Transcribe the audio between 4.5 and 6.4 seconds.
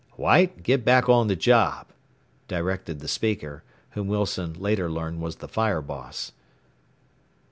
later learned was the fire boss.